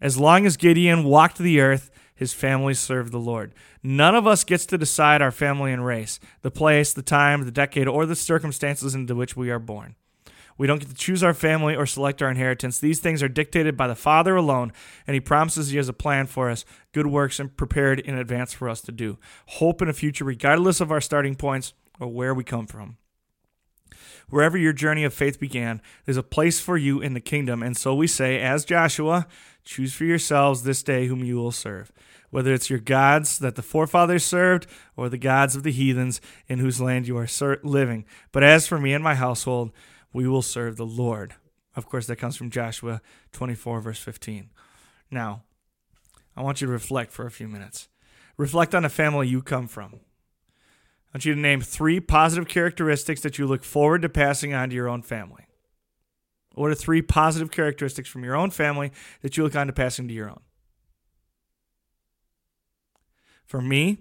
As 0.00 0.18
long 0.18 0.44
as 0.44 0.56
Gideon 0.56 1.04
walked 1.04 1.38
the 1.38 1.60
earth, 1.60 1.88
his 2.14 2.32
family 2.32 2.74
served 2.74 3.12
the 3.12 3.18
Lord. 3.18 3.54
None 3.82 4.14
of 4.14 4.26
us 4.26 4.44
gets 4.44 4.66
to 4.66 4.78
decide 4.78 5.22
our 5.22 5.30
family 5.30 5.72
and 5.72 5.84
race, 5.84 6.20
the 6.42 6.50
place, 6.50 6.92
the 6.92 7.02
time, 7.02 7.44
the 7.44 7.50
decade, 7.50 7.88
or 7.88 8.06
the 8.06 8.16
circumstances 8.16 8.94
into 8.94 9.14
which 9.14 9.36
we 9.36 9.50
are 9.50 9.58
born. 9.58 9.96
We 10.58 10.66
don't 10.66 10.78
get 10.78 10.90
to 10.90 10.94
choose 10.94 11.24
our 11.24 11.34
family 11.34 11.74
or 11.74 11.86
select 11.86 12.22
our 12.22 12.30
inheritance. 12.30 12.78
These 12.78 13.00
things 13.00 13.22
are 13.22 13.28
dictated 13.28 13.76
by 13.76 13.88
the 13.88 13.94
Father 13.94 14.36
alone, 14.36 14.72
and 15.06 15.14
He 15.14 15.20
promises 15.20 15.70
He 15.70 15.76
has 15.78 15.88
a 15.88 15.94
plan 15.94 16.26
for 16.26 16.50
us, 16.50 16.64
good 16.92 17.06
works 17.06 17.40
and 17.40 17.56
prepared 17.56 18.00
in 18.00 18.16
advance 18.16 18.52
for 18.52 18.68
us 18.68 18.80
to 18.82 18.92
do. 18.92 19.18
Hope 19.46 19.82
in 19.82 19.88
a 19.88 19.94
future, 19.94 20.24
regardless 20.24 20.80
of 20.80 20.92
our 20.92 21.00
starting 21.00 21.34
points 21.34 21.72
or 21.98 22.08
where 22.08 22.34
we 22.34 22.44
come 22.44 22.66
from. 22.66 22.96
Wherever 24.28 24.56
your 24.56 24.72
journey 24.72 25.04
of 25.04 25.14
faith 25.14 25.38
began, 25.38 25.80
there's 26.04 26.16
a 26.16 26.22
place 26.22 26.60
for 26.60 26.76
you 26.76 27.00
in 27.00 27.14
the 27.14 27.20
kingdom. 27.20 27.62
And 27.62 27.76
so 27.76 27.94
we 27.94 28.06
say, 28.06 28.40
as 28.40 28.64
Joshua, 28.64 29.26
choose 29.64 29.94
for 29.94 30.04
yourselves 30.04 30.62
this 30.62 30.82
day 30.82 31.06
whom 31.06 31.24
you 31.24 31.36
will 31.36 31.52
serve. 31.52 31.92
Whether 32.30 32.54
it's 32.54 32.70
your 32.70 32.78
gods 32.78 33.38
that 33.40 33.56
the 33.56 33.62
forefathers 33.62 34.24
served 34.24 34.66
or 34.96 35.08
the 35.08 35.18
gods 35.18 35.54
of 35.54 35.62
the 35.62 35.72
heathens 35.72 36.20
in 36.48 36.58
whose 36.58 36.80
land 36.80 37.06
you 37.06 37.18
are 37.18 37.28
living. 37.62 38.06
But 38.32 38.42
as 38.42 38.66
for 38.66 38.78
me 38.78 38.94
and 38.94 39.04
my 39.04 39.14
household, 39.14 39.70
we 40.12 40.26
will 40.26 40.42
serve 40.42 40.76
the 40.76 40.86
Lord. 40.86 41.34
Of 41.76 41.86
course, 41.86 42.06
that 42.06 42.16
comes 42.16 42.36
from 42.36 42.50
Joshua 42.50 43.00
24, 43.32 43.80
verse 43.80 43.98
15. 43.98 44.50
Now, 45.10 45.42
I 46.36 46.42
want 46.42 46.60
you 46.60 46.66
to 46.66 46.72
reflect 46.72 47.12
for 47.12 47.26
a 47.26 47.30
few 47.30 47.48
minutes. 47.48 47.88
Reflect 48.36 48.74
on 48.74 48.82
the 48.82 48.88
family 48.88 49.28
you 49.28 49.42
come 49.42 49.68
from. 49.68 50.00
I 51.12 51.16
want 51.16 51.26
you 51.26 51.34
to 51.34 51.40
name 51.40 51.60
three 51.60 52.00
positive 52.00 52.48
characteristics 52.48 53.20
that 53.20 53.36
you 53.36 53.46
look 53.46 53.64
forward 53.64 54.00
to 54.02 54.08
passing 54.08 54.54
on 54.54 54.70
to 54.70 54.74
your 54.74 54.88
own 54.88 55.02
family. 55.02 55.44
What 56.54 56.70
are 56.70 56.74
three 56.74 57.02
positive 57.02 57.50
characteristics 57.50 58.08
from 58.08 58.24
your 58.24 58.34
own 58.34 58.50
family 58.50 58.92
that 59.20 59.36
you 59.36 59.42
look 59.42 59.54
on 59.54 59.66
to 59.66 59.74
passing 59.74 60.08
to 60.08 60.14
your 60.14 60.30
own? 60.30 60.40
For 63.44 63.60
me, 63.60 63.98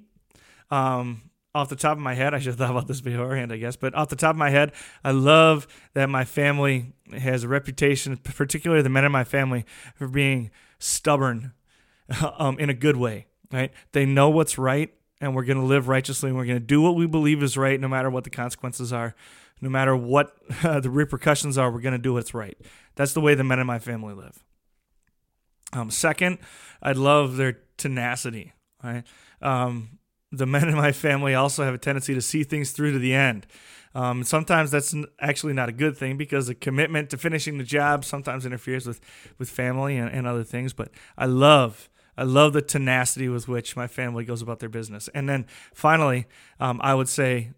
um, 0.69 1.23
off 1.53 1.67
the 1.67 1.75
top 1.75 1.97
of 1.97 2.03
my 2.03 2.13
head, 2.13 2.33
I 2.33 2.39
should 2.39 2.47
have 2.47 2.57
thought 2.57 2.71
about 2.71 2.87
this 2.87 3.01
beforehand, 3.01 3.51
I 3.51 3.57
guess, 3.57 3.75
but 3.75 3.93
off 3.93 4.07
the 4.07 4.15
top 4.15 4.31
of 4.31 4.37
my 4.37 4.49
head, 4.49 4.71
I 5.03 5.11
love 5.11 5.67
that 5.93 6.09
my 6.09 6.23
family 6.23 6.93
has 7.11 7.43
a 7.43 7.49
reputation, 7.49 8.15
particularly 8.17 8.83
the 8.83 8.89
men 8.89 9.03
in 9.03 9.11
my 9.11 9.25
family, 9.25 9.65
for 9.95 10.07
being 10.07 10.49
stubborn 10.79 11.51
um, 12.39 12.57
in 12.57 12.69
a 12.69 12.73
good 12.73 12.95
way, 12.95 13.27
right? 13.51 13.73
They 13.91 14.05
know 14.05 14.29
what's 14.29 14.57
right, 14.57 14.93
and 15.21 15.35
we're 15.35 15.45
going 15.45 15.59
to 15.59 15.65
live 15.65 15.87
righteously, 15.87 16.29
and 16.29 16.37
we're 16.37 16.45
going 16.45 16.59
to 16.59 16.65
do 16.65 16.81
what 16.81 16.95
we 16.95 17.05
believe 17.05 17.41
is 17.43 17.55
right, 17.55 17.79
no 17.79 17.87
matter 17.87 18.09
what 18.09 18.23
the 18.23 18.29
consequences 18.31 18.91
are, 18.91 19.15
no 19.61 19.69
matter 19.69 19.95
what 19.95 20.35
uh, 20.63 20.79
the 20.81 20.89
repercussions 20.89 21.57
are, 21.57 21.71
we're 21.71 21.79
going 21.79 21.93
to 21.93 21.99
do 21.99 22.13
what's 22.13 22.33
right. 22.33 22.57
That's 22.95 23.13
the 23.13 23.21
way 23.21 23.35
the 23.35 23.43
men 23.43 23.59
in 23.59 23.67
my 23.67 23.79
family 23.79 24.15
live. 24.15 24.43
Um, 25.71 25.91
second, 25.91 26.39
I 26.81 26.91
love 26.91 27.37
their 27.37 27.59
tenacity. 27.77 28.53
Right. 28.83 29.03
Um, 29.41 29.99
the 30.31 30.47
men 30.47 30.67
in 30.67 30.75
my 30.75 30.91
family 30.91 31.35
also 31.35 31.63
have 31.63 31.73
a 31.73 31.77
tendency 31.77 32.13
to 32.15 32.21
see 32.21 32.43
things 32.43 32.71
through 32.71 32.93
to 32.93 32.99
the 32.99 33.13
end. 33.13 33.45
Um, 33.93 34.23
sometimes 34.23 34.71
that's 34.71 34.95
actually 35.19 35.53
not 35.53 35.69
a 35.69 35.73
good 35.73 35.97
thing 35.97 36.17
because 36.17 36.47
the 36.47 36.55
commitment 36.55 37.09
to 37.11 37.17
finishing 37.17 37.57
the 37.57 37.63
job 37.63 38.05
sometimes 38.05 38.45
interferes 38.45 38.87
with, 38.87 39.01
with 39.37 39.49
family 39.49 39.97
and, 39.97 40.09
and 40.09 40.25
other 40.25 40.43
things. 40.43 40.73
But 40.73 40.89
I 41.17 41.25
love 41.25 41.89
I 42.17 42.23
love 42.23 42.53
the 42.53 42.61
tenacity 42.61 43.29
with 43.29 43.47
which 43.47 43.75
my 43.75 43.87
family 43.87 44.25
goes 44.25 44.41
about 44.41 44.59
their 44.59 44.69
business. 44.69 45.09
And 45.13 45.27
then 45.27 45.45
finally, 45.73 46.27
um, 46.59 46.79
I 46.83 46.93
would 46.93 47.09
say 47.09 47.51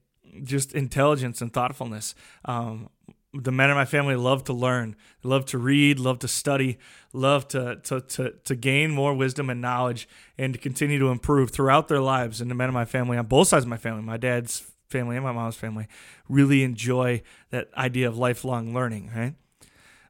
just 0.44 0.74
intelligence 0.74 1.42
and 1.42 1.52
thoughtfulness. 1.52 2.16
Um, 2.46 2.90
the 3.34 3.52
men 3.52 3.70
in 3.70 3.76
my 3.76 3.86
family 3.86 4.16
love 4.16 4.44
to 4.44 4.54
learn, 4.54 4.96
love 5.24 5.46
to 5.46 5.58
read, 5.58 6.00
love 6.00 6.20
to 6.20 6.28
study, 6.28 6.78
love 7.14 7.48
to, 7.48 7.78
to, 7.84 8.02
to, 8.02 8.34
to 8.44 8.56
gain 8.56 8.92
more 8.92 9.14
wisdom 9.14 9.50
and 9.50 9.60
knowledge 9.60 10.08
and 10.38 10.54
to 10.54 10.60
continue 10.60 11.00
to 11.00 11.08
improve 11.08 11.50
throughout 11.50 11.88
their 11.88 12.00
lives. 12.00 12.42
And 12.42 12.52
the 12.52 12.56
men 12.56 12.70
in 12.70 12.74
my 12.74 12.86
family, 12.86 13.18
on 13.18 13.26
both 13.26 13.48
sides 13.48 13.66
of 13.66 13.70
my 13.70 13.78
family, 13.78 14.04
my 14.04 14.18
dad's 14.18 14.64
family 14.88 15.16
and 15.16 15.26
my 15.26 15.32
mom's 15.32 15.56
family, 15.56 15.88
really 16.30 16.64
enjoy 16.64 17.24
that 17.50 17.70
idea 17.76 18.08
of 18.08 18.18
lifelong 18.18 18.74
learning, 18.74 19.12
right? 19.16 19.34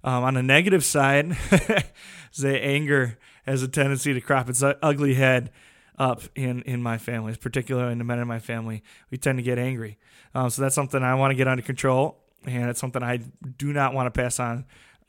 Um, 0.03 0.25
on 0.25 0.33
the 0.33 0.43
negative 0.43 0.83
side, 0.83 1.29
the 2.37 2.59
anger 2.61 3.17
has 3.45 3.63
a 3.63 3.67
tendency 3.67 4.13
to 4.13 4.21
crop 4.21 4.49
its 4.49 4.63
ugly 4.63 5.15
head 5.15 5.51
up 5.97 6.21
in, 6.35 6.61
in 6.63 6.81
my 6.81 6.97
family, 6.97 7.35
particularly 7.35 7.91
in 7.91 7.97
the 7.97 8.03
men 8.03 8.19
in 8.19 8.27
my 8.27 8.39
family. 8.39 8.83
We 9.11 9.17
tend 9.17 9.37
to 9.37 9.43
get 9.43 9.59
angry. 9.59 9.97
Um, 10.33 10.49
so 10.49 10.61
that's 10.61 10.75
something 10.75 11.03
I 11.03 11.15
want 11.15 11.31
to 11.31 11.35
get 11.35 11.47
under 11.47 11.61
control 11.61 12.17
and 12.45 12.69
it's 12.69 12.79
something 12.79 13.03
I 13.03 13.17
do 13.57 13.73
not 13.73 13.93
want 13.93 14.13
to 14.13 14.21
pass 14.21 14.39
on. 14.39 14.65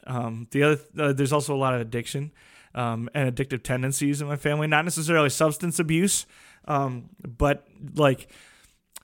Um, 0.06 0.46
the 0.50 0.62
other, 0.62 0.80
uh, 0.98 1.12
there's 1.12 1.32
also 1.32 1.54
a 1.54 1.56
lot 1.56 1.74
of 1.74 1.80
addiction 1.80 2.32
um, 2.74 3.08
and 3.14 3.34
addictive 3.34 3.62
tendencies 3.62 4.20
in 4.20 4.28
my 4.28 4.36
family. 4.36 4.66
Not 4.66 4.84
necessarily 4.84 5.30
substance 5.30 5.78
abuse, 5.78 6.26
um, 6.66 7.10
but 7.26 7.66
like 7.94 8.28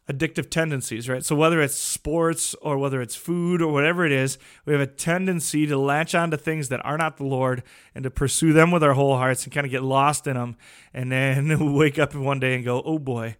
addictive 0.09 0.51
tendencies, 0.51 1.09
right? 1.09 1.25
So 1.25 1.37
whether 1.37 1.61
it's 1.61 1.75
sports 1.75 2.55
or 2.63 2.79
whether 2.79 3.01
it's 3.01 3.15
food 3.15 3.63
or 3.63 3.73
whatever 3.73 4.05
it 4.05 4.13
is, 4.13 4.39
we 4.65 4.73
have 4.73 4.83
a 4.83 4.87
tendency 4.87 5.67
to 5.67 5.79
latch 5.79 6.15
on 6.15 6.31
to 6.31 6.37
things 6.37 6.69
that 6.69 6.85
are 6.85 6.99
not 6.99 7.17
the 7.17 7.25
Lord 7.25 7.63
and 7.95 8.05
to 8.05 8.11
pursue 8.11 8.53
them 8.53 8.71
with 8.71 8.83
our 8.83 8.95
whole 8.95 9.17
hearts 9.17 9.45
and 9.45 9.53
kind 9.53 9.65
of 9.65 9.71
get 9.71 9.83
lost 9.83 10.27
in 10.27 10.35
them, 10.35 10.57
and 10.93 11.13
then 11.13 11.75
wake 11.75 11.99
up 11.99 12.15
one 12.15 12.41
day 12.41 12.55
and 12.55 12.65
go, 12.65 12.83
"Oh 12.85 12.99
boy." 12.99 13.37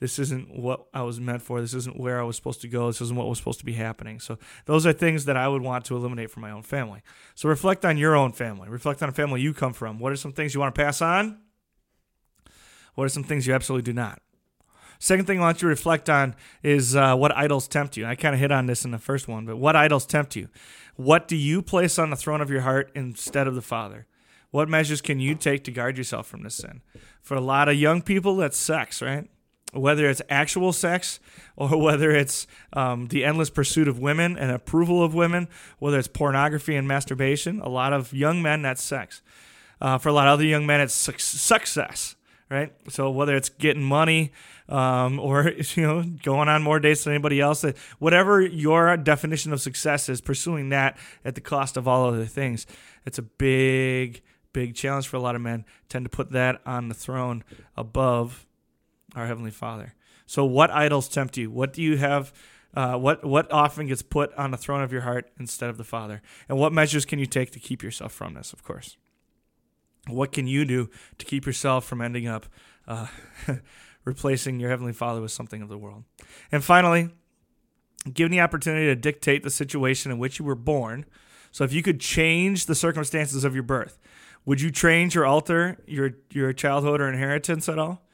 this 0.00 0.18
isn't 0.18 0.58
what 0.58 0.86
I 0.94 1.02
was 1.02 1.20
meant 1.20 1.42
for. 1.42 1.60
This 1.60 1.74
isn't 1.74 2.00
where 2.00 2.18
I 2.18 2.22
was 2.22 2.34
supposed 2.34 2.62
to 2.62 2.68
go. 2.68 2.86
This 2.86 3.02
isn't 3.02 3.16
what 3.16 3.28
was 3.28 3.36
supposed 3.36 3.58
to 3.60 3.66
be 3.66 3.74
happening. 3.74 4.18
So 4.18 4.38
those 4.64 4.86
are 4.86 4.94
things 4.94 5.26
that 5.26 5.36
I 5.36 5.46
would 5.46 5.60
want 5.60 5.84
to 5.86 5.96
eliminate 5.96 6.30
from 6.30 6.40
my 6.40 6.50
own 6.50 6.62
family. 6.62 7.02
So 7.34 7.50
reflect 7.50 7.84
on 7.84 7.98
your 7.98 8.16
own 8.16 8.32
family. 8.32 8.70
Reflect 8.70 9.02
on 9.02 9.10
a 9.10 9.12
family 9.12 9.42
you 9.42 9.52
come 9.52 9.74
from. 9.74 9.98
What 9.98 10.10
are 10.10 10.16
some 10.16 10.32
things 10.32 10.54
you 10.54 10.60
want 10.60 10.74
to 10.74 10.80
pass 10.80 11.02
on? 11.02 11.38
What 12.94 13.04
are 13.04 13.10
some 13.10 13.24
things 13.24 13.46
you 13.46 13.52
absolutely 13.52 13.82
do 13.82 13.92
not? 13.92 14.22
Second 15.02 15.26
thing 15.26 15.38
I 15.38 15.42
want 15.42 15.56
you 15.56 15.66
to 15.66 15.66
reflect 15.66 16.08
on 16.08 16.36
is 16.62 16.94
uh, 16.94 17.16
what 17.16 17.36
idols 17.36 17.66
tempt 17.66 17.96
you. 17.96 18.06
I 18.06 18.14
kind 18.14 18.34
of 18.34 18.40
hit 18.40 18.52
on 18.52 18.66
this 18.66 18.84
in 18.84 18.92
the 18.92 18.98
first 18.98 19.26
one, 19.26 19.46
but 19.46 19.56
what 19.56 19.74
idols 19.74 20.06
tempt 20.06 20.36
you? 20.36 20.48
What 20.94 21.26
do 21.26 21.34
you 21.34 21.62
place 21.62 21.98
on 21.98 22.10
the 22.10 22.16
throne 22.16 22.40
of 22.40 22.50
your 22.50 22.60
heart 22.60 22.92
instead 22.94 23.48
of 23.48 23.56
the 23.56 23.62
Father? 23.62 24.06
What 24.52 24.68
measures 24.68 25.00
can 25.00 25.18
you 25.18 25.34
take 25.34 25.64
to 25.64 25.72
guard 25.72 25.98
yourself 25.98 26.28
from 26.28 26.42
this 26.44 26.56
sin? 26.56 26.82
For 27.22 27.34
a 27.34 27.40
lot 27.40 27.68
of 27.68 27.74
young 27.76 28.02
people, 28.02 28.36
that's 28.36 28.56
sex, 28.56 29.02
right? 29.02 29.28
whether 29.72 30.08
it's 30.08 30.22
actual 30.28 30.72
sex 30.72 31.20
or 31.56 31.78
whether 31.80 32.10
it's 32.10 32.46
um, 32.72 33.08
the 33.08 33.24
endless 33.24 33.50
pursuit 33.50 33.88
of 33.88 33.98
women 33.98 34.36
and 34.36 34.50
approval 34.50 35.02
of 35.02 35.14
women, 35.14 35.48
whether 35.78 35.98
it's 35.98 36.08
pornography 36.08 36.76
and 36.76 36.86
masturbation, 36.86 37.60
a 37.60 37.68
lot 37.68 37.92
of 37.92 38.12
young 38.12 38.42
men, 38.42 38.62
that's 38.62 38.82
sex. 38.82 39.22
Uh, 39.80 39.96
for 39.96 40.10
a 40.10 40.12
lot 40.12 40.26
of 40.26 40.34
other 40.34 40.44
young 40.44 40.66
men, 40.66 40.80
it's 40.80 40.94
su- 40.94 41.12
success, 41.16 42.14
right? 42.50 42.72
So 42.88 43.10
whether 43.10 43.36
it's 43.36 43.48
getting 43.48 43.82
money 43.82 44.32
um, 44.68 45.18
or 45.20 45.52
you 45.74 45.82
know 45.82 46.02
going 46.22 46.48
on 46.48 46.62
more 46.62 46.80
dates 46.80 47.04
than 47.04 47.14
anybody 47.14 47.40
else, 47.40 47.64
whatever 47.98 48.40
your 48.40 48.96
definition 48.96 49.52
of 49.52 49.60
success 49.60 50.08
is, 50.08 50.20
pursuing 50.20 50.70
that 50.70 50.98
at 51.24 51.34
the 51.34 51.40
cost 51.40 51.76
of 51.76 51.88
all 51.88 52.08
other 52.08 52.26
things, 52.26 52.66
it's 53.06 53.18
a 53.18 53.22
big, 53.22 54.22
big 54.52 54.74
challenge 54.74 55.08
for 55.08 55.16
a 55.16 55.20
lot 55.20 55.34
of 55.34 55.40
men. 55.40 55.64
Tend 55.88 56.04
to 56.04 56.10
put 56.10 56.32
that 56.32 56.60
on 56.66 56.88
the 56.88 56.94
throne 56.94 57.44
above 57.76 58.46
our 59.14 59.26
Heavenly 59.26 59.50
Father. 59.50 59.94
So, 60.26 60.44
what 60.44 60.70
idols 60.70 61.08
tempt 61.08 61.36
you? 61.36 61.50
What 61.50 61.72
do 61.72 61.82
you 61.82 61.96
have? 61.96 62.32
Uh, 62.72 62.96
what 62.96 63.24
what 63.24 63.50
often 63.50 63.88
gets 63.88 64.00
put 64.00 64.32
on 64.34 64.52
the 64.52 64.56
throne 64.56 64.80
of 64.80 64.92
your 64.92 65.00
heart 65.00 65.28
instead 65.40 65.70
of 65.70 65.76
the 65.76 65.84
Father? 65.84 66.22
And 66.48 66.56
what 66.56 66.72
measures 66.72 67.04
can 67.04 67.18
you 67.18 67.26
take 67.26 67.50
to 67.52 67.58
keep 67.58 67.82
yourself 67.82 68.12
from 68.12 68.34
this? 68.34 68.52
Of 68.52 68.62
course. 68.62 68.96
What 70.12 70.32
can 70.32 70.46
you 70.46 70.64
do 70.64 70.88
to 71.18 71.24
keep 71.24 71.46
yourself 71.46 71.84
from 71.84 72.00
ending 72.00 72.26
up 72.26 72.46
uh, 72.86 73.06
replacing 74.04 74.60
your 74.60 74.70
Heavenly 74.70 74.92
Father 74.92 75.20
with 75.20 75.32
something 75.32 75.62
of 75.62 75.68
the 75.68 75.78
world? 75.78 76.04
And 76.50 76.64
finally, 76.64 77.10
given 78.12 78.32
the 78.32 78.40
opportunity 78.40 78.86
to 78.86 78.96
dictate 78.96 79.42
the 79.42 79.50
situation 79.50 80.10
in 80.10 80.18
which 80.18 80.38
you 80.38 80.44
were 80.44 80.54
born. 80.54 81.04
So, 81.52 81.64
if 81.64 81.72
you 81.72 81.82
could 81.82 82.00
change 82.00 82.66
the 82.66 82.74
circumstances 82.74 83.44
of 83.44 83.54
your 83.54 83.64
birth, 83.64 83.98
would 84.44 84.60
you 84.60 84.70
change 84.70 85.14
your 85.14 85.26
altar, 85.26 85.78
your 85.86 86.12
your 86.30 86.52
childhood 86.52 87.00
or 87.00 87.08
inheritance 87.08 87.68
at 87.68 87.78
all? 87.78 88.06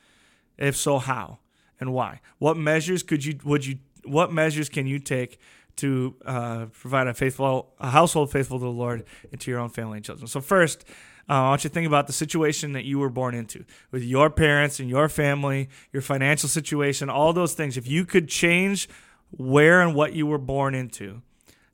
If 0.59 0.77
so, 0.77 0.99
how 0.99 1.39
and 1.79 1.93
why? 1.93 2.21
What 2.39 2.57
measures 2.57 3.03
could 3.03 3.25
you 3.25 3.39
would 3.45 3.67
you 3.67 3.79
what 4.05 4.33
measures 4.33 4.69
can 4.69 4.87
you 4.87 4.99
take 4.99 5.39
to 5.77 6.15
uh, 6.25 6.67
provide 6.67 7.07
a 7.07 7.15
faithful 7.15 7.75
a 7.79 7.91
household 7.91 8.33
faithful 8.33 8.59
to 8.59 8.65
the 8.65 8.71
Lord 8.71 9.05
and 9.31 9.41
to 9.41 9.51
your 9.51 9.61
own 9.61 9.69
family 9.69 9.99
and 9.99 10.05
children? 10.05 10.27
So 10.27 10.41
first, 10.41 10.85
uh, 11.29 11.33
I 11.33 11.49
want 11.49 11.65
you 11.65 11.71
to 11.71 11.75
think 11.75 11.87
about 11.87 12.07
the 12.07 12.13
situation 12.13 12.73
that 12.73 12.85
you 12.85 12.99
were 12.99 13.09
born 13.09 13.35
into 13.35 13.65
with 13.91 14.05
your 14.05 14.31
parents 14.31 14.79
and 14.79 14.89
your 14.89 15.09
family, 15.09 15.69
your 15.93 16.03
financial 16.03 16.49
situation, 16.49 17.11
all 17.11 17.33
those 17.33 17.55
things. 17.55 17.77
If 17.77 17.89
you 17.89 18.05
could 18.05 18.29
change 18.29 18.89
where 19.31 19.81
and 19.81 19.95
what 19.95 20.13
you 20.13 20.27
were 20.27 20.39
born 20.39 20.75
into, 20.75 21.23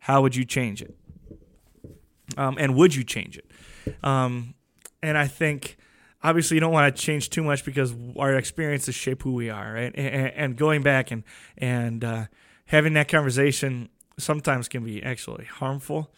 how 0.01 0.23
would 0.23 0.35
you 0.35 0.45
change 0.45 0.81
it? 0.81 0.97
Um, 2.37 2.57
and 2.59 2.75
would 2.77 2.95
you 2.95 3.05
change 3.05 3.37
it? 3.37 3.47
Um, 4.03 4.55
and 5.03 5.19
I 5.19 5.27
think 5.27 5.77
obviously 6.23 6.57
you 6.57 6.61
don't 6.61 6.73
want 6.73 6.95
to 6.95 7.03
change 7.03 7.29
too 7.29 7.43
much 7.43 7.65
because 7.65 7.95
our 8.19 8.35
experiences 8.35 8.95
shape 8.95 9.23
who 9.23 9.35
we 9.35 9.51
are, 9.51 9.75
right? 9.75 9.95
And, 9.95 10.57
going 10.57 10.83
back 10.83 11.11
and 11.11 11.25
and 11.59 12.03
uh, 12.03 12.27
having 12.67 12.95
that 12.95 13.09
conversation 13.09 13.91
sometimes 14.19 14.69
can 14.69 14.85
be 14.85 15.03
actually 15.03 15.45
harmful. 15.45 16.13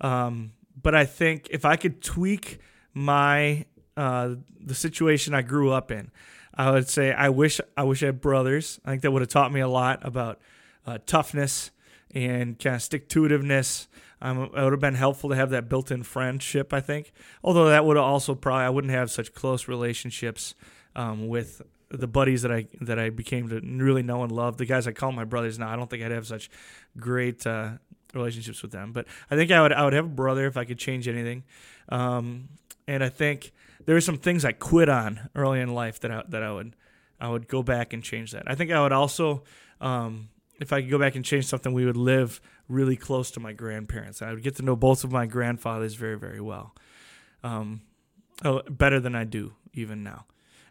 Um, 0.00 0.52
but 0.80 0.94
I 0.94 1.04
think 1.04 1.48
if 1.50 1.64
I 1.64 1.76
could 1.76 2.02
tweak 2.02 2.58
my 2.94 3.64
uh, 3.96 4.34
the 4.60 4.74
situation 4.74 5.34
I 5.34 5.42
grew 5.42 5.70
up 5.70 5.90
in, 5.90 6.10
I 6.54 6.70
would 6.70 6.88
say 6.88 7.12
I 7.12 7.28
wish 7.28 7.60
I 7.76 7.84
wish 7.84 8.02
I 8.02 8.06
had 8.06 8.20
brothers. 8.20 8.80
I 8.84 8.90
think 8.90 9.02
that 9.02 9.10
would 9.10 9.22
have 9.22 9.28
taught 9.28 9.52
me 9.52 9.60
a 9.60 9.68
lot 9.68 10.00
about 10.02 10.40
uh, 10.86 10.98
toughness 11.06 11.70
and 12.14 12.58
kind 12.58 12.76
of 12.76 12.82
stick 12.82 13.08
to 13.10 13.22
itiveness. 13.22 13.86
Um, 14.22 14.42
it 14.42 14.52
would 14.52 14.72
have 14.72 14.80
been 14.80 14.94
helpful 14.94 15.30
to 15.30 15.36
have 15.36 15.50
that 15.50 15.68
built-in 15.68 16.02
friendship. 16.02 16.72
I 16.72 16.80
think, 16.80 17.12
although 17.42 17.68
that 17.68 17.84
would 17.84 17.96
have 17.96 18.04
also 18.04 18.34
probably 18.34 18.64
I 18.64 18.70
wouldn't 18.70 18.92
have 18.92 19.10
such 19.10 19.32
close 19.32 19.68
relationships 19.68 20.54
um, 20.94 21.28
with 21.28 21.62
the 21.90 22.06
buddies 22.06 22.42
that 22.42 22.52
I 22.52 22.68
that 22.80 22.98
I 22.98 23.10
became 23.10 23.48
to 23.48 23.60
really 23.60 24.02
know 24.02 24.22
and 24.22 24.30
love. 24.32 24.56
The 24.56 24.66
guys 24.66 24.86
I 24.86 24.92
call 24.92 25.12
my 25.12 25.24
brothers 25.24 25.58
now, 25.58 25.68
I 25.68 25.76
don't 25.76 25.88
think 25.88 26.02
I'd 26.02 26.10
have 26.10 26.26
such 26.26 26.50
great 26.96 27.46
uh, 27.46 27.72
relationships 28.14 28.62
with 28.62 28.72
them. 28.72 28.92
But 28.92 29.06
I 29.30 29.36
think 29.36 29.50
I 29.50 29.62
would 29.62 29.72
I 29.72 29.84
would 29.84 29.92
have 29.92 30.04
a 30.06 30.08
brother 30.08 30.46
if 30.46 30.56
I 30.56 30.64
could 30.64 30.78
change 30.78 31.08
anything. 31.08 31.44
Um, 31.88 32.48
and 32.90 33.04
I 33.04 33.08
think 33.08 33.52
there 33.86 33.96
are 33.96 34.00
some 34.00 34.18
things 34.18 34.44
I 34.44 34.50
quit 34.50 34.88
on 34.88 35.30
early 35.36 35.60
in 35.60 35.72
life 35.72 36.00
that 36.00 36.10
I, 36.10 36.24
that 36.28 36.42
I 36.42 36.52
would 36.52 36.74
I 37.20 37.28
would 37.28 37.46
go 37.46 37.62
back 37.62 37.92
and 37.92 38.02
change 38.02 38.32
that. 38.32 38.44
I 38.46 38.54
think 38.56 38.72
I 38.72 38.82
would 38.82 38.92
also 38.92 39.44
um, 39.80 40.28
if 40.60 40.72
I 40.72 40.80
could 40.82 40.90
go 40.90 40.98
back 40.98 41.14
and 41.14 41.24
change 41.24 41.46
something, 41.46 41.72
we 41.72 41.86
would 41.86 41.96
live 41.96 42.40
really 42.68 42.96
close 42.96 43.30
to 43.32 43.40
my 43.40 43.52
grandparents. 43.52 44.22
I 44.22 44.32
would 44.32 44.42
get 44.42 44.56
to 44.56 44.62
know 44.62 44.74
both 44.74 45.04
of 45.04 45.12
my 45.12 45.26
grandfathers 45.26 45.94
very, 45.94 46.18
very 46.18 46.40
well, 46.40 46.74
um, 47.44 47.82
oh, 48.44 48.62
better 48.68 48.98
than 48.98 49.14
I 49.14 49.24
do 49.24 49.54
even 49.72 50.02
now. 50.02 50.26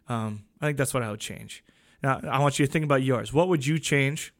Um, 0.08 0.44
I 0.60 0.66
think 0.66 0.78
that's 0.78 0.92
what 0.92 1.02
I 1.02 1.10
would 1.10 1.20
change. 1.20 1.64
Now, 2.02 2.20
I 2.30 2.38
want 2.38 2.58
you 2.58 2.66
to 2.66 2.72
think 2.72 2.84
about 2.84 3.02
yours. 3.02 3.32
What 3.32 3.48
would 3.48 3.66
you 3.66 3.78
change? 3.78 4.34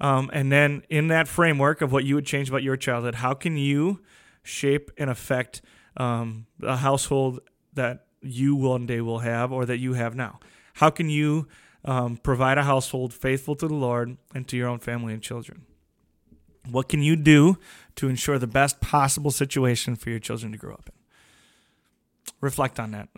Um, 0.00 0.30
and 0.32 0.50
then, 0.50 0.82
in 0.88 1.08
that 1.08 1.28
framework 1.28 1.82
of 1.82 1.92
what 1.92 2.04
you 2.04 2.14
would 2.14 2.26
change 2.26 2.48
about 2.48 2.62
your 2.62 2.76
childhood, 2.76 3.16
how 3.16 3.34
can 3.34 3.56
you 3.56 4.00
shape 4.42 4.90
and 4.96 5.10
affect 5.10 5.62
um, 5.96 6.46
a 6.62 6.76
household 6.76 7.40
that 7.74 8.06
you 8.22 8.56
one 8.56 8.86
day 8.86 9.00
will 9.00 9.20
have 9.20 9.52
or 9.52 9.66
that 9.66 9.78
you 9.78 9.94
have 9.94 10.14
now? 10.14 10.40
How 10.74 10.90
can 10.90 11.08
you 11.08 11.48
um, 11.84 12.16
provide 12.16 12.58
a 12.58 12.64
household 12.64 13.14
faithful 13.14 13.54
to 13.56 13.68
the 13.68 13.74
Lord 13.74 14.16
and 14.34 14.46
to 14.48 14.56
your 14.56 14.68
own 14.68 14.78
family 14.78 15.14
and 15.14 15.22
children? 15.22 15.62
What 16.70 16.88
can 16.88 17.02
you 17.02 17.16
do 17.16 17.58
to 17.94 18.08
ensure 18.08 18.38
the 18.38 18.46
best 18.46 18.80
possible 18.80 19.30
situation 19.30 19.94
for 19.94 20.10
your 20.10 20.18
children 20.18 20.52
to 20.52 20.58
grow 20.58 20.74
up 20.74 20.88
in? 20.88 22.32
Reflect 22.40 22.80
on 22.80 22.90
that. 22.90 23.08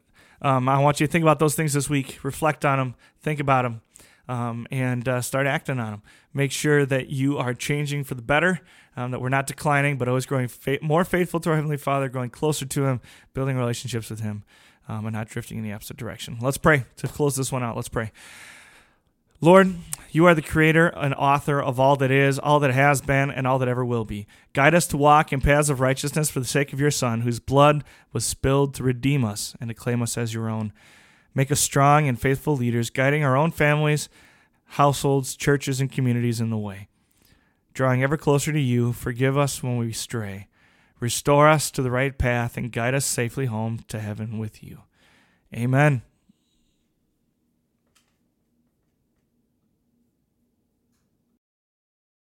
Um, 0.43 0.69
I 0.69 0.79
want 0.79 1.01
you 1.01 1.07
to 1.07 1.13
think 1.13 1.23
about 1.23 1.39
those 1.39 1.55
things 1.55 1.73
this 1.73 1.91
week. 1.91 2.19
Reflect 2.23 2.65
on 2.65 2.79
them. 2.79 2.95
Think 3.21 3.41
about 3.41 3.63
them. 3.63 3.81
Um, 4.29 4.67
and 4.71 5.09
uh, 5.09 5.23
start 5.23 5.47
acting 5.47 5.81
on 5.81 5.91
them. 5.93 6.03
Make 6.39 6.53
sure 6.53 6.87
that 6.87 7.11
you 7.11 7.37
are 7.37 7.53
changing 7.53 8.05
for 8.05 8.15
the 8.15 8.23
better, 8.23 8.61
um, 8.97 9.11
that 9.11 9.21
we're 9.21 9.29
not 9.29 9.49
declining, 9.49 9.99
but 9.99 10.07
always 10.07 10.25
growing 10.25 10.47
fa- 10.47 10.79
more 10.81 11.05
faithful 11.05 11.41
to 11.41 11.51
our 11.51 11.57
Heavenly 11.57 11.77
Father, 11.77 12.09
growing 12.09 12.31
closer 12.31 12.65
to 12.65 12.85
Him, 12.85 13.01
building 13.35 13.57
relationships 13.57 14.09
with 14.09 14.21
Him. 14.21 14.45
um, 14.89 15.05
and 15.07 15.15
not 15.15 15.29
drifting 15.29 15.59
in 15.59 15.65
the 15.65 15.73
opposite 15.73 15.97
direction. 15.97 16.39
Let's 16.41 16.59
pray 16.59 16.85
to 16.97 17.09
close 17.09 17.37
this 17.37 17.53
one 17.53 17.63
out. 17.63 17.77
Let's 17.77 17.89
pray. 17.89 18.11
Lord, 19.41 19.77
you 20.11 20.25
are 20.27 20.35
the 20.35 20.43
creator 20.43 20.89
and 20.89 21.15
author 21.15 21.61
of 21.63 21.79
all 21.79 21.95
that 21.97 22.11
is, 22.11 22.39
all 22.39 22.59
that 22.61 22.73
has 22.73 23.01
been, 23.01 23.31
and 23.31 23.47
all 23.47 23.59
that 23.59 23.69
ever 23.69 23.85
will 23.85 24.05
be. 24.05 24.27
Guide 24.53 24.75
us 24.75 24.87
to 24.89 24.97
walk 24.97 25.33
in 25.33 25.41
paths 25.41 25.69
of 25.69 25.81
righteousness 25.81 26.31
for 26.31 26.41
the 26.41 26.47
sake 26.47 26.73
of 26.73 26.81
your 26.81 26.91
Son, 26.91 27.21
whose 27.21 27.39
blood 27.39 27.85
was 28.13 28.25
spilled 28.25 28.75
to 28.75 28.83
redeem 28.83 29.25
us 29.25 29.55
and 29.61 29.69
to 29.69 29.75
claim 29.75 30.03
us 30.03 30.19
as 30.19 30.35
your 30.35 30.49
own. 30.49 30.73
Make 31.35 31.53
us 31.53 31.61
strong 31.61 32.09
and 32.09 32.21
faithful 32.21 32.57
leaders, 32.57 32.91
guiding 32.91 33.23
our 33.23 33.37
own 33.37 33.53
families, 33.53 34.09
households, 34.69 35.37
churches, 35.37 35.81
and 35.81 35.91
communities 35.91 36.41
in 36.41 36.51
the 36.51 36.57
way. 36.57 36.89
Drawing 37.75 38.03
ever 38.03 38.17
closer 38.17 38.53
to 38.53 38.61
you, 38.61 38.93
forgive 38.93 39.37
us 39.37 39.63
when 39.63 39.77
we 39.77 39.93
stray. 39.93 40.49
Restore 41.01 41.49
us 41.49 41.71
to 41.71 41.83
the 41.83 41.91
right 41.91 42.17
path 42.17 42.57
and 42.57 42.73
guide 42.73 42.95
us 42.95 43.07
safely 43.07 43.47
home 43.47 43.81
to 43.89 44.01
heaven 44.01 44.39
with 44.39 44.63
you. 44.63 44.83
Amen. 45.55 46.03